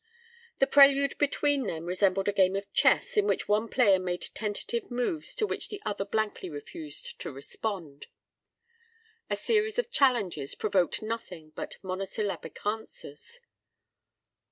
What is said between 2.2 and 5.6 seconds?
a game of chess in which one player made tentative moves to